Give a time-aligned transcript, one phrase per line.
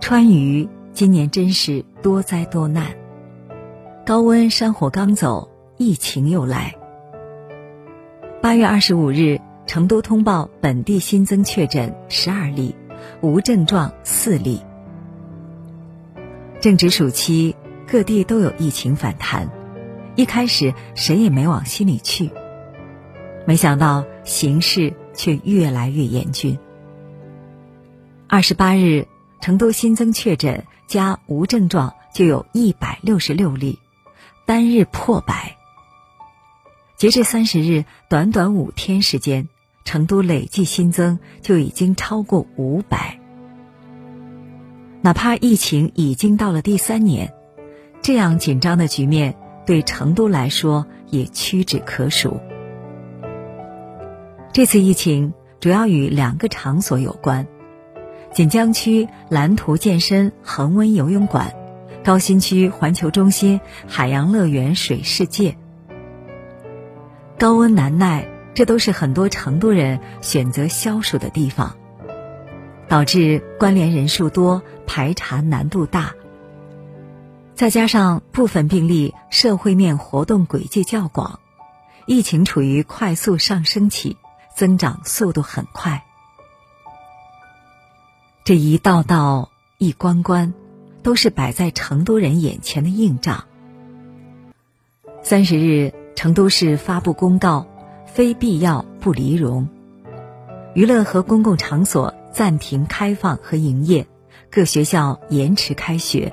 [0.00, 2.86] 川渝今年真是多灾多难，
[4.06, 6.76] 高温山火刚走，疫情又来。
[8.40, 12.76] 八月二十五日，成都通报本地新增确诊十二例，
[13.22, 14.60] 无症状四例。
[16.60, 17.56] 正值暑期，
[17.88, 19.48] 各地都有疫情反弹，
[20.14, 22.30] 一开始谁也没往心里去。
[23.46, 26.56] 没想到形势却越来越严峻。
[28.26, 29.06] 二十八日，
[29.40, 33.78] 成都新增确诊加无症状就有一百六十六例，
[34.46, 35.56] 单日破百。
[36.96, 39.48] 截至三十日，短短五天时间，
[39.84, 43.20] 成都累计新增就已经超过五百。
[45.02, 47.34] 哪怕疫情已经到了第三年，
[48.00, 52.40] 这样紧张的局面对成都来说也屈指可数。
[54.52, 57.46] 这次疫情主要与两个场所有关：
[58.34, 61.54] 锦江区蓝图健身恒温游泳馆、
[62.02, 65.56] 高新区环球中心海洋乐园水世界。
[67.38, 71.76] 高温难耐，这都是很多成都人选择消暑的地方。
[72.88, 76.12] 导致关联人数多，排查难度大。
[77.54, 81.38] 再加上部分病例社会面活动轨迹较广，
[82.04, 84.16] 疫情处于快速上升期，
[84.56, 86.04] 增长速度很快。
[88.44, 90.52] 这一道道、一关关，
[91.02, 93.46] 都是摆在成都人眼前的硬仗。
[95.22, 97.66] 三十日，成都市发布公告，
[98.04, 99.66] 非必要不离容。
[100.74, 102.14] 娱乐和公共场所。
[102.34, 104.08] 暂停开放和营业，
[104.50, 106.32] 各学校延迟开学。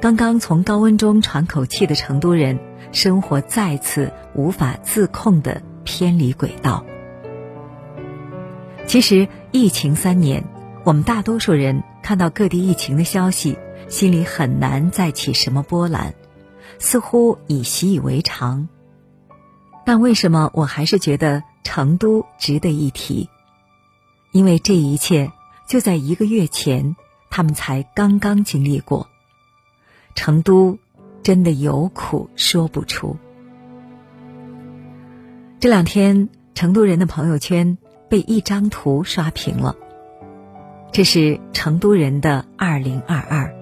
[0.00, 2.58] 刚刚从高温中喘口气的成都人，
[2.90, 6.84] 生活再次无法自控的偏离轨道。
[8.88, 10.42] 其实疫情三年，
[10.88, 13.58] 我们大多数人看到各地疫情的消息，
[13.90, 16.14] 心里很难再起什么波澜，
[16.78, 18.70] 似乎已习以为常。
[19.84, 23.28] 但为什么我还是觉得成都值得一提？
[24.32, 25.30] 因为这一切
[25.66, 26.96] 就在一个月前，
[27.28, 29.10] 他们才刚刚经历过。
[30.14, 30.78] 成都
[31.22, 33.18] 真的有苦说不出。
[35.60, 37.76] 这两天，成都人的朋友圈
[38.08, 39.76] 被一张图刷屏了。
[40.90, 43.54] 这是成都人的二零二二。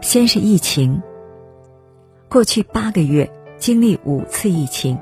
[0.00, 1.02] 先是疫情，
[2.28, 4.98] 过去八个月经历五次疫情，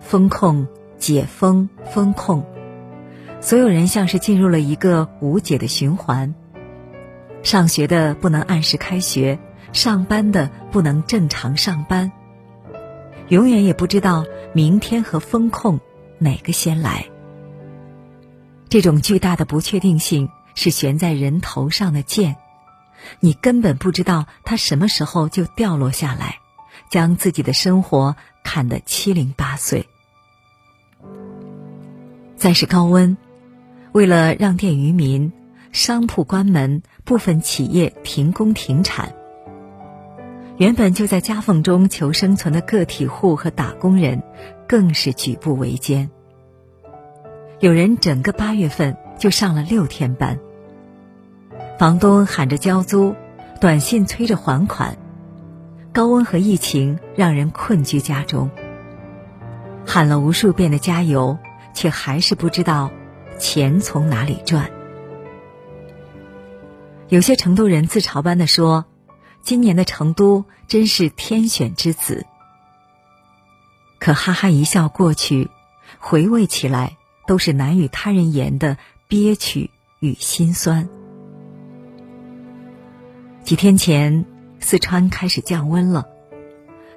[0.00, 0.66] 封控、
[0.98, 2.44] 解封、封控。
[3.40, 6.34] 所有人像是进入了一个无解的循环。
[7.42, 9.38] 上学的不能按时开学，
[9.72, 12.10] 上班的不能正常上班。
[13.28, 15.80] 永远也不知道明天和风控
[16.18, 17.06] 哪个先来。
[18.70, 22.36] 这种巨大的不确定性是悬在人头上的剑，
[23.18, 26.38] 你根本不知道它什么时候就掉落下来，
[26.88, 28.14] 将自己的生活
[28.44, 29.88] 砍得七零八碎。
[32.36, 33.18] 再是高温。
[33.90, 35.32] 为了让电于民，
[35.72, 39.12] 商铺关门，部分企业停工停产。
[40.58, 44.22] 原本就在夹缝中求生存的个体户和打工人，
[44.68, 46.08] 更是举步维艰。
[47.60, 50.38] 有人整个八月份就上了六天班。
[51.78, 53.14] 房东喊着交租，
[53.60, 54.96] 短信催着还款。
[55.92, 58.50] 高温和疫情让人困居家中，
[59.86, 61.36] 喊了无数遍的加油，
[61.74, 62.90] 却还是不知道。
[63.38, 64.70] 钱从哪里赚？
[67.08, 68.84] 有些成都人自嘲般的说
[69.42, 72.24] ：“今年的成都真是天选之子。”
[73.98, 75.50] 可哈哈一笑过去，
[75.98, 76.98] 回味起来
[77.30, 78.76] 都是难与他人言的
[79.06, 79.70] 憋屈
[80.00, 80.88] 与心酸。
[83.44, 84.24] 几天前，
[84.58, 86.08] 四川开始降温了，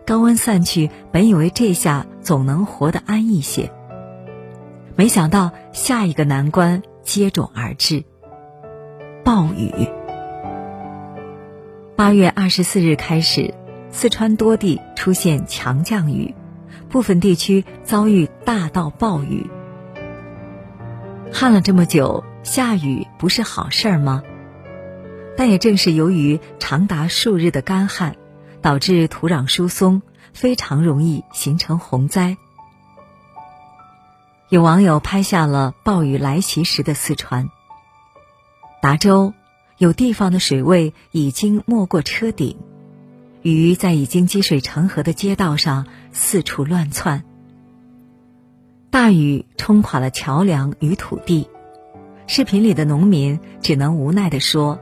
[0.08, 3.72] 高温散去，本以为这下总能活得安逸些。
[4.96, 8.04] 没想到下一个难关接踵而至，
[9.24, 9.72] 暴雨。
[11.96, 13.54] 八月二十四日开始，
[13.92, 16.34] 四川多地出现强降雨，
[16.90, 19.48] 部分地区遭遇大到暴雨。
[21.36, 24.22] 旱了这么久，下雨不是好事儿吗？
[25.36, 28.16] 但也正是由于长达数日的干旱，
[28.62, 32.38] 导致土壤疏松，非常容易形成洪灾。
[34.50, 37.50] 有网友拍下了暴雨来袭时的四川。
[38.80, 39.34] 达州
[39.80, 42.58] 有地方的水位已经没过车顶，
[43.42, 47.26] 鱼在已经积水成河的街道上四处乱窜。
[48.94, 51.50] 大雨冲垮了桥梁与土地，
[52.28, 54.80] 视频里的农民只能无奈地说：“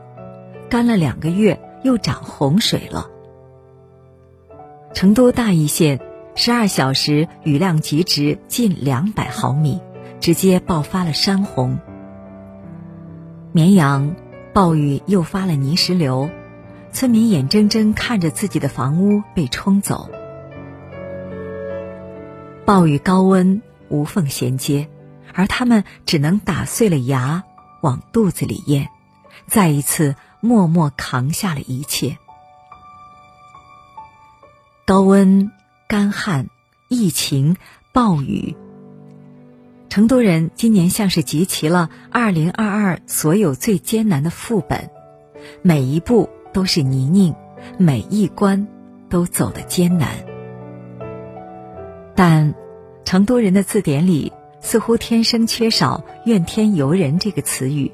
[0.69, 3.09] 干了两个月，又涨洪水了。”
[4.93, 6.01] 成都大邑县
[6.35, 9.79] 十二小时雨量极值近两百毫米，
[10.19, 11.79] 直接爆发了山洪。
[13.53, 14.13] 绵阳
[14.51, 16.29] 暴雨诱发了泥石流，
[16.91, 20.09] 村民眼睁睁看着自己的房屋被冲走。
[22.65, 23.61] 暴雨高温
[23.91, 24.89] 无缝衔接。
[25.33, 27.43] 而他们只能打碎了牙
[27.81, 28.87] 往肚子里咽，
[29.47, 32.17] 再一次默默扛下了一切。
[34.85, 35.49] 高温、
[35.87, 36.49] 干旱、
[36.89, 37.55] 疫情、
[37.93, 38.57] 暴雨，
[39.87, 44.89] 成都人今年像是集齐了2022所有最艰难的副本，
[45.61, 47.33] 每一步都是泥泞，
[47.77, 48.67] 每一关
[49.09, 50.09] 都走得艰难。
[52.15, 52.53] 但
[53.05, 54.31] 成都人的字典里。
[54.63, 57.91] 似乎天生缺少“怨天尤人”这个词语，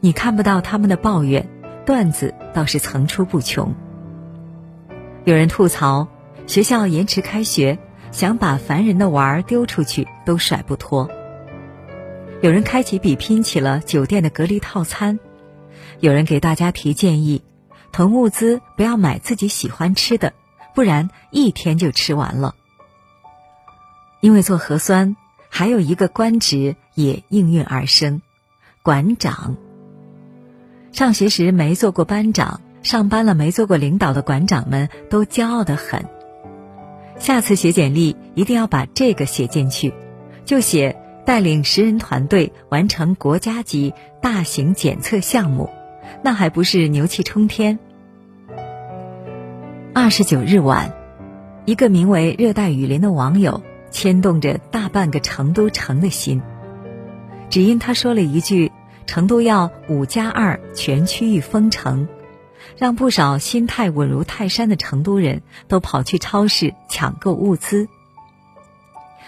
[0.00, 1.46] 你看不到他们的抱怨，
[1.84, 3.74] 段子倒是层出不穷。
[5.24, 6.08] 有人吐槽
[6.46, 7.78] 学校延迟开学，
[8.12, 11.06] 想把烦人的娃儿丢出去都甩不脱；
[12.40, 15.18] 有人开启比拼起了酒店的隔离套餐；
[16.00, 17.42] 有人给大家提建议，
[17.92, 20.32] 囤物资不要买自己喜欢吃的，
[20.74, 22.54] 不然一天就吃完了。
[24.24, 25.16] 因为做核酸。
[25.50, 28.22] 还有一个官职也应运而生，
[28.82, 29.56] 馆长。
[30.92, 36.06] 上学时没做过班长，上班了没做过领导的馆长们都骄傲的很。
[37.18, 39.92] 下次写简历一定要把这个写进去，
[40.46, 43.92] 就写带领十人团队完成国家级
[44.22, 45.68] 大型检测项目，
[46.22, 47.78] 那还不是牛气冲天？
[49.92, 50.92] 二十九日晚，
[51.66, 53.62] 一个名为“热带雨林”的网友。
[53.94, 56.42] 牵动着大半个成都城的心，
[57.48, 58.72] 只因他说了一句
[59.06, 62.08] ：“成都要五加二全区域封城”，
[62.76, 67.86] 让不少心态稳如泰山的成都人都跑去超市抢购物资。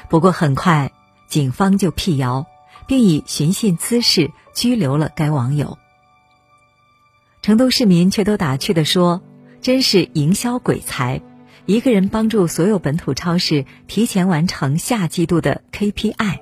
[0.08, 0.90] 不过很快，
[1.28, 2.46] 警方就辟谣，
[2.88, 5.78] 并以寻衅滋事拘留了该网友。
[7.40, 9.22] 成都市民却都打趣地说
[9.62, 11.22] ：“真是营销鬼才。”
[11.66, 16.38] 一个人帮助所有本土超市提前完成下季度的 KPI。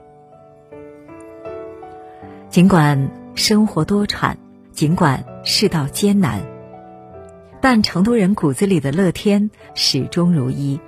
[2.51, 4.37] 尽管生活多舛，
[4.73, 6.43] 尽管世道艰难，
[7.63, 10.79] 但成都人骨子里的乐天始终如一。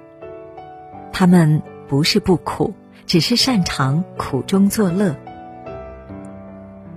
[1.15, 2.75] 他们不是不苦，
[3.07, 5.17] 只是擅长苦中作乐。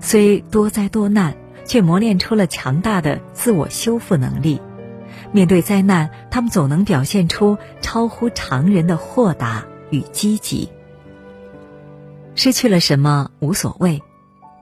[0.01, 4.61] 虽多灾多难，却磨练出了强大的自我修复能力。
[5.31, 10.69] 面对灾难，他们总能表现出超乎常人的豁达与积极。
[12.35, 14.01] 失去了什么无所谓，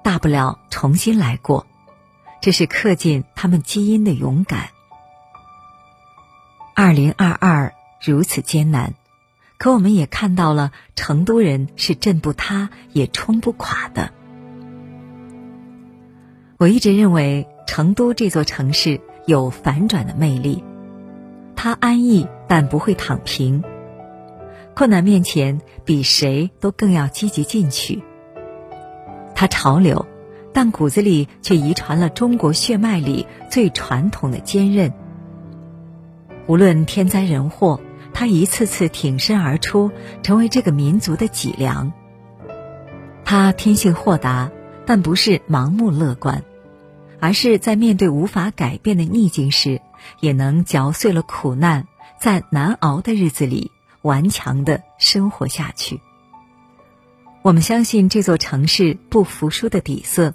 [0.04, 1.66] 大不了重新来过，
[2.42, 4.70] 这是刻进他们基因的勇敢。
[6.76, 7.74] 二零二二
[8.04, 8.94] 如此艰难，
[9.58, 14.12] 可我们也看到了成都人是震不塌也冲不垮的。
[16.58, 19.00] 我一直认为成都这座城市。
[19.28, 20.64] 有反转的魅力，
[21.54, 23.62] 他安逸但不会躺平。
[24.74, 28.02] 困难面前，比谁都更要积极进取。
[29.36, 30.06] 他潮流，
[30.54, 34.94] 但骨子里却遗传了中国血脉里最传统的坚韧。
[36.48, 37.82] 无论天灾人祸，
[38.14, 39.92] 他一次次挺身而出，
[40.24, 41.92] 成为这个民族的脊梁。
[43.26, 44.50] 他天性豁达，
[44.86, 46.46] 但不是盲目乐观。
[47.20, 49.82] 而是在面对无法改变的逆境时，
[50.20, 51.88] 也能嚼碎了苦难，
[52.20, 53.72] 在难熬的日子里
[54.02, 56.00] 顽强的生活下去。
[57.42, 60.34] 我们相信这座城市不服输的底色，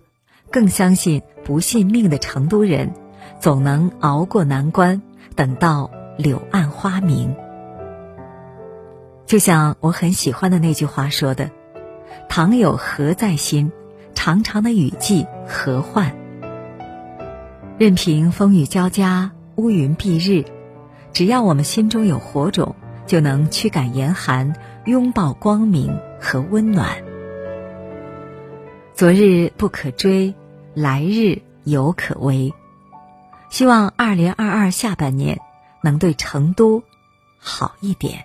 [0.51, 2.95] 更相信不信命的成都人
[3.39, 5.03] 总能熬过难关，
[5.37, 7.35] 等到柳暗花明。
[9.27, 11.51] 就像我很喜欢的那句话说的
[12.29, 13.73] ：“倘有何在心，
[14.15, 16.15] 长长的雨季何患？”
[17.83, 20.45] 任凭风雨交加、乌云蔽日，
[21.13, 22.77] 只要我们心中有火种，
[23.09, 27.03] 就能驱赶严寒，拥抱光明和温暖。
[28.95, 30.33] 昨日不可追，
[30.75, 32.55] 来日犹可为。
[33.51, 35.41] 希望二零二二下半年
[35.83, 36.85] 能对成都
[37.37, 38.25] 好一点。